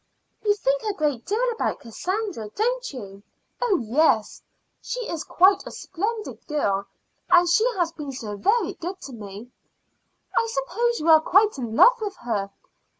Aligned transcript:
"You 0.43 0.55
think 0.55 0.81
a 0.81 0.95
great 0.95 1.27
deal 1.27 1.47
about 1.53 1.81
Cassandra, 1.81 2.49
don't 2.55 2.91
you?" 2.91 3.21
"Oh, 3.61 3.77
yes; 3.83 4.41
she 4.81 4.99
is 5.07 5.23
quite 5.23 5.61
a 5.67 5.69
splendid 5.69 6.39
girl, 6.47 6.87
and 7.29 7.47
she 7.47 7.63
has 7.77 7.91
been 7.91 8.11
so 8.11 8.35
very 8.35 8.73
good 8.73 8.99
to 9.01 9.13
me." 9.13 9.51
"I 10.35 10.47
suppose 10.47 10.99
you 10.99 11.07
are 11.07 11.21
quite 11.21 11.59
in 11.59 11.75
love 11.75 12.01
with 12.01 12.15
her?" 12.15 12.49